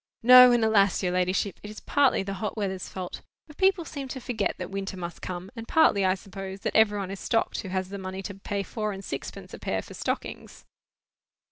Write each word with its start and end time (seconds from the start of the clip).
"No, 0.23 0.51
and 0.51 0.65
alas! 0.65 1.03
your 1.03 1.11
ladyship. 1.11 1.59
It 1.61 1.69
is 1.69 1.79
partly 1.79 2.23
the 2.23 2.33
hot 2.41 2.57
weather's 2.57 2.89
fault, 2.89 3.21
for 3.45 3.53
people 3.53 3.85
seem 3.85 4.07
to 4.07 4.19
forget 4.19 4.55
that 4.57 4.71
winter 4.71 4.97
must 4.97 5.21
come; 5.21 5.51
and 5.55 5.67
partly, 5.67 6.03
I 6.03 6.15
suppose, 6.15 6.61
that 6.61 6.75
every 6.75 6.97
one 6.97 7.11
is 7.11 7.19
stocked 7.19 7.61
who 7.61 7.67
has 7.69 7.89
the 7.89 7.99
money 7.99 8.23
to 8.23 8.33
pay 8.33 8.63
four 8.63 8.93
and 8.93 9.05
sixpence 9.05 9.53
a 9.53 9.59
pair 9.59 9.83
for 9.83 9.93
stockings." 9.93 10.65